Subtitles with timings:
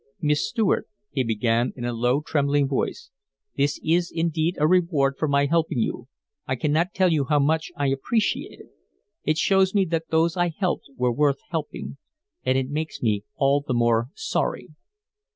[0.19, 3.11] "Miss Stuart," he began, in a low, trembling voice,
[3.55, 6.07] "this is indeed a reward for my helping you.
[6.47, 8.69] I cannot tell you how much I appreciate it.
[9.25, 11.97] It shows me that those I helped were worth helping.
[12.43, 14.69] And it makes me all the more sorry."